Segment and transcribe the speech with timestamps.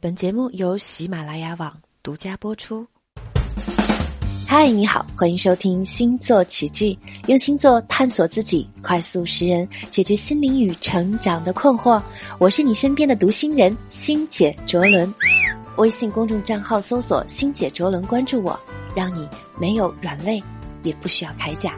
[0.00, 2.86] 本节目由喜马拉雅网独家播出。
[4.46, 12.00] 嗨，你好，欢迎收听星座奇迹，用星座探索自己，快速识人，解决心灵与成长的困惑。
[12.38, 15.12] 我是你身边的读心人星姐卓伦，
[15.78, 18.56] 微信公众账号搜索“星姐卓伦”，关注我，
[18.94, 19.28] 让你
[19.60, 20.40] 没有软肋，
[20.84, 21.74] 也不需要铠甲，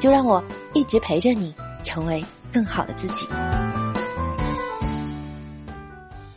[0.00, 0.42] 就让我
[0.74, 3.28] 一直陪着你，成为更好的自己。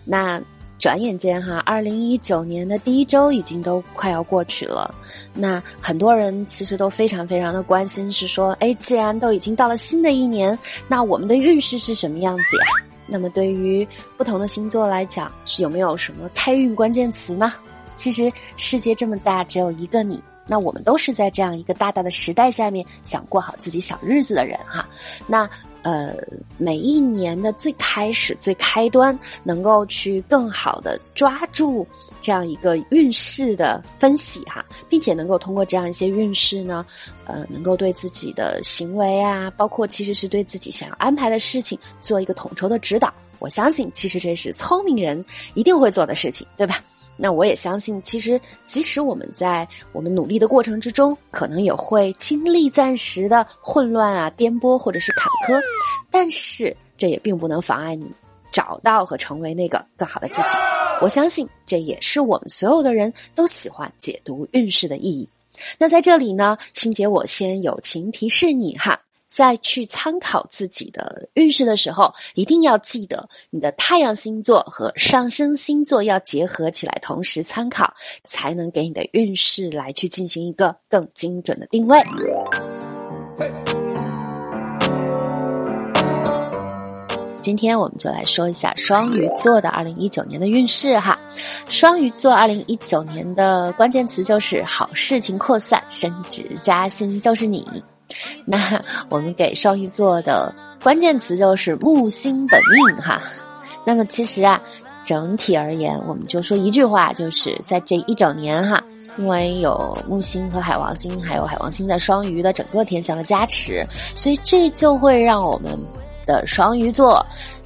[0.06, 0.40] 那。
[0.84, 4.94] 转眼间哈，二零一九年的第一周已经都快要过去了。
[5.34, 12.66] 那很多人其实都非常非常的关心，是说，哎，既然都已经到了新的一年，那我们的运势是什么样子呀？
[13.08, 17.54] 那么对于不同的星座来讲，是有没有什么开运关键词呢？
[17.96, 20.22] 其实世界这么大，只有一个你。
[20.46, 24.86] 那我们都是在这样一个大大的时代下面，想过好自己小日子的人哈。
[25.28, 25.50] 那。
[25.84, 26.16] 呃，
[26.58, 31.86] 每一年的最开始、最开端，能够去更好的抓住
[32.22, 36.86] 这样一个运势的分析哈，并且能够通过这样一些运势呢，
[37.26, 43.14] 呃，能够对自己的行为啊，包括其实是对自己想要安排的事情做一个统筹的指导。
[43.40, 46.82] 我相信，其实这是聪明人一定会做的事情，对吧？
[47.16, 55.62] 那我也相信，其实即使我们在我们努力的过程之中，可能也会经历暂时的混乱啊、颠簸或者是坎坷，
[56.10, 58.12] 但是这也并不能妨碍你
[58.52, 60.56] 找到和成为那个更好的自己。
[61.02, 65.30] 我相信这也是我们所有的人都喜欢解读运势的意义。
[65.78, 69.00] 那在这里呢，欣姐我先友情提示你哈。
[69.36, 77.92] 在去参考自己的运势的时候，一定要记得你的太阳星座和上升星座要结合起来，同时参考，
[78.26, 82.00] 才能给你的运势来去进行一个更精准的定位。
[87.42, 91.18] 今天我们就来说一下双鱼座的二零一九年的运势哈。
[91.68, 97.66] 双鱼座二零一九年的关键词就是好事情扩散，升职加薪就是你。
[98.48, 103.22] 那我们给双鱼座的关键词就是木星本命哈。
[103.86, 104.62] 那么其实啊，
[105.04, 108.82] 整体而言，我们就说一句话，就是在这一整年哈，
[109.18, 113.86] 因为有木星和海王星，还有海王星在双鱼的整个天象的加持，
[114.16, 115.78] 所以这就会让我们
[116.26, 117.26] 的双鱼座，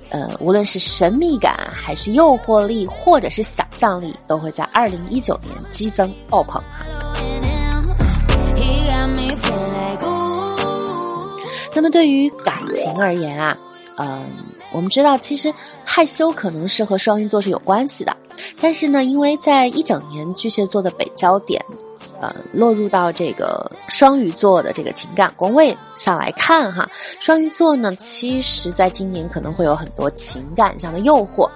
[0.09, 6.62] 呃，无论是神秘感，还是诱惑力，或者是想象力，都会在二零一九年激增爆棚
[11.88, 13.58] 么对于感情而言啊，
[13.98, 14.25] 嗯，
[14.74, 15.53] 我们知道其实
[15.86, 18.16] 害羞可能是和双鱼座是有关系的，
[18.59, 21.64] 但是呢，因为在一整年巨蟹座的北焦点，
[22.20, 26.90] 呃，落入到这个双鱼座的这个情感宫位上来看哈，
[27.22, 31.50] 双鱼座呢，其实在今年可能会有很多情感上的诱惑。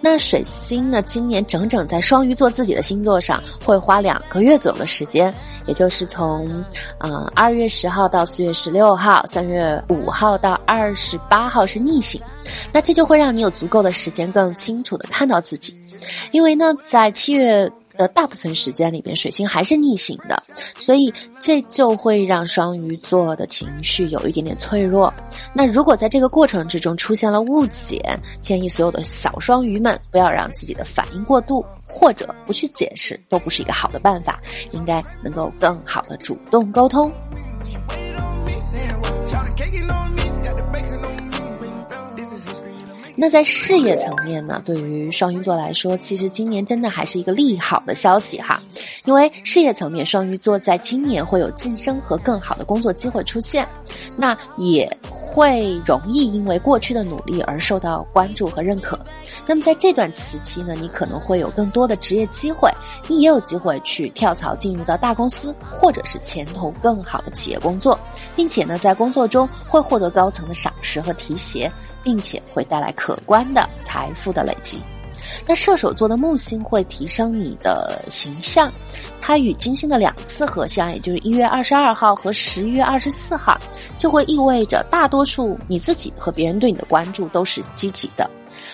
[0.00, 1.02] 那水星呢？
[1.02, 5.34] 今年整整在双鱼座自己的星座上会花两个月左右的时间，
[5.66, 6.64] 也就是从
[6.98, 12.20] 呃二月十号到四月十六号，三月五号到二十八号是逆行。
[12.72, 15.74] 那这就会让你有足够的时间更清楚的看到自己，
[16.30, 17.70] 因为呢，在七月。
[17.96, 20.42] 的大部分时间里边，水星还是逆行的，
[20.78, 25.12] 所以这就会让双鱼座的情绪有一点点脆弱。
[25.52, 28.00] 那如果在这个过程之中出现了误解，
[28.40, 34.40] 建议所有的小双鱼们不要让自己的反应过度，或者不去解释，都不是一个好的办法。
[34.72, 37.10] 应该能够更好的主动沟通。
[43.18, 44.60] 那在事业层面呢？
[44.62, 48.60] 对于双鱼座来说，其实今年真的还是一个利好的消息哈，
[49.06, 53.66] 因为事业层面，双鱼座在今年会有晋升和更好的工作机会出现，
[54.16, 59.00] 那也会容易因为过去的努力而受到关注和认可。
[59.46, 62.70] 那么在这段时期呢，你可能会有更多的职业机会，
[63.08, 67.98] 你也有机会去跳槽进入到大公司，或者是前途更好的企业工作，
[68.34, 71.72] 并且呢，在工作中会获得高层的赏识和提携。
[72.06, 74.80] 并且会带来可观的财富的累积。
[75.44, 78.72] 那射手座的木星会提升你的形象，
[79.20, 83.58] 它与金星的两次合相，也就是一月二十二号和十一月二十四号，
[83.98, 88.30] 就会意味着大多数你自己和别人对你的关注都是积极的，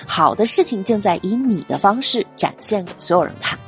[0.06, 3.58] 好的事情正在以你的方式展现给所有人看。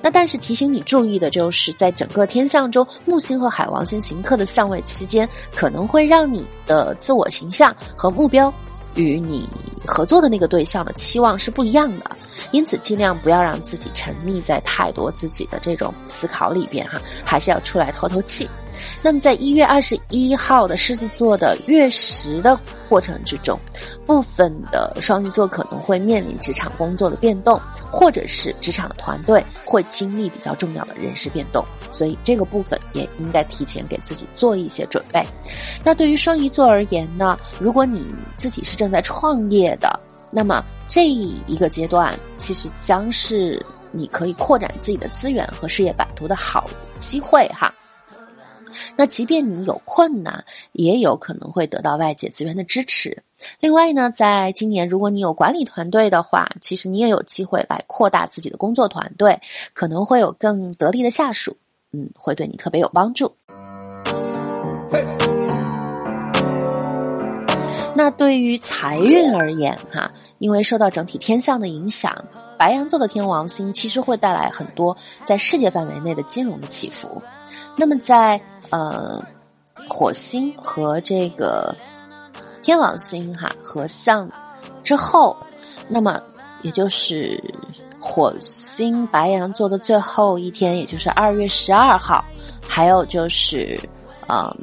[0.00, 8.50] 那但是提醒你注意的就是，在整个天象中，木星和海王星行克的相位期间，可能会让你的自我形象和目标。
[8.94, 9.48] 与你
[9.86, 12.04] 合作的那个对象的期望是不一样的，
[12.50, 18.48] 因此尽量不要让自己沉溺在太多自己的这种思考里边哈，还是要出来透透气。
[19.00, 22.58] 那么在一月二十一号的狮子座的月食的
[22.88, 23.56] 过程之中，
[24.06, 27.60] 部分的双鱼座可能会面临职场工作的变动，
[27.92, 35.24] 或者是职场的团队会经历比较重要的人事变动，所以这个部分也应该提前给自己做一些准备。
[35.84, 38.06] 那对于双鱼座而言呢，如果你
[38.36, 40.00] 自己是正在创业的，
[40.32, 46.68] 那么这一个阶段其实将是你可以扩展自己的资源和事业版图的好
[46.98, 47.72] 机会哈。
[48.96, 50.42] 那即便你有困难，
[50.72, 53.22] 也有可能会得到外界资源的支持。
[53.60, 59.38] 另外呢，在今年，如果你有管理团队的话，其实你也有机会来扩大自己的工作团队，
[59.74, 61.54] 可能会有更得力的下属，
[61.92, 63.30] 嗯，会对你特别有帮助。
[67.94, 72.12] 那对于财运而言，哈，因为受到整体天象的影响，
[72.56, 77.20] 白羊座的天王星其实会带来很多在世界范围内的金融的起伏。
[77.76, 78.40] 那么在
[78.70, 79.22] 呃，
[79.88, 81.76] 火星和这个
[82.62, 84.26] 天王星哈合相
[84.82, 85.36] 之后，
[85.86, 86.20] 那么
[86.62, 87.38] 也就是
[88.00, 92.24] 火星白羊座的最后一天，也就是二月十二号，
[92.66, 93.78] 还有就是
[94.28, 94.56] 嗯。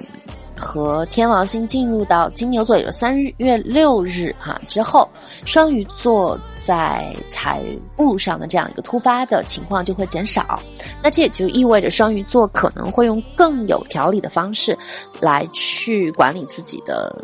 [0.59, 5.07] 和天王星进入到金牛座，也就三月六日哈之后，
[5.45, 7.63] 双鱼座在财
[7.97, 10.61] 务上的这样一个突发的情况就会减少。
[11.01, 14.77] 那这也就意味着双鱼座可能会用更有条理的方式
[15.21, 17.23] 来去管理自己的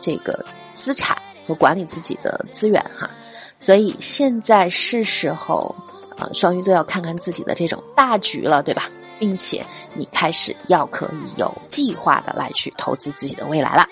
[0.00, 1.16] 这个资产
[1.46, 3.08] 和管理自己的资源哈。
[3.58, 5.74] 所以现在是时候
[6.16, 8.88] 啊，双鱼座要看看自己的这种大局了，对吧？
[9.18, 13.86] 并且，你开始要可以有计划的来去投资自己的未来了。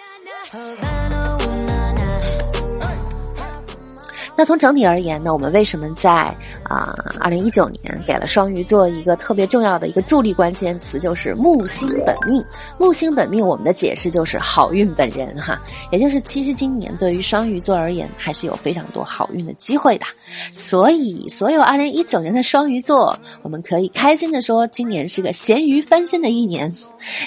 [4.36, 12.44] 那从整体而言呢，我们为什么在啊二零一九年给了双鱼座一个特别重要的一个助力关键词，就是木星本命。
[12.78, 15.60] 木星本命，我们的解释就是好运本人哈，
[15.90, 20.04] 也就是其实今年对于双鱼座而言，还是有非常多好运的机会的。
[20.52, 26.70] 所以，所有二零一九年的双鱼座，我们可以开心的说，今年是个咸鱼翻身的一年，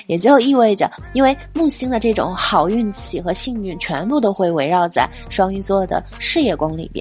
[0.06, 6.98] 也就意味着，因为木星的这种好运气和幸运，全部都会围绕在双鱼座的事业宫里边。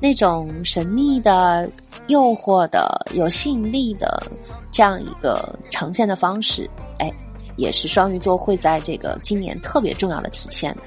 [0.00, 1.68] 那种神秘的、
[2.08, 4.22] 诱惑的、有吸引力的
[4.70, 6.68] 这样一个呈现的方式，
[6.98, 7.12] 哎，
[7.56, 10.82] 也是双鱼座会在这个今年特别重要的体现的。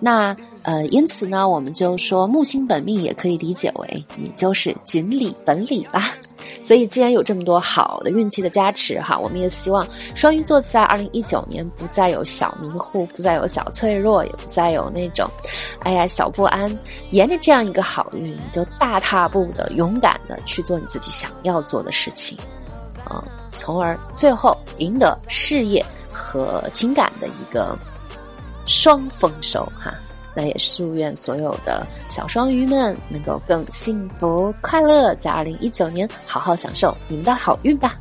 [0.00, 6.12] 那呃，因此呢，我们就说木星本命也可以理解为你就是锦鲤本鲤吧。
[6.62, 15.28] 所以，既然有这么多好的运气的加持哈，我们也希望双鱼座在二零一九年不再有小迷糊，不再有小脆弱，也不再有那种
[15.80, 16.78] 哎呀小不安。
[17.10, 22.38] 沿着这样一个好运，你就大踏步的、勇敢的去做你自己想要做的事情，
[23.04, 23.24] 啊，
[23.56, 27.76] 从而最后赢得事业和情感的一个。
[28.64, 29.92] 双丰收哈，
[30.34, 37.96] 那也祝愿所有的小双鱼们能够更幸福快乐，在二零一九年好好享受你们的好运吧。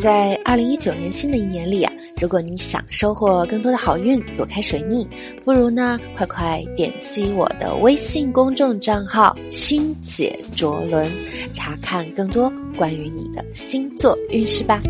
[0.00, 5.04] 在二零一九年新的一年里啊，如果你想收获更多的好运，躲开水逆，
[5.44, 11.10] 不如呢快快点击我的微信公众账号“星姐卓伦”，
[11.52, 14.80] 查看更多关于你的星座运势吧。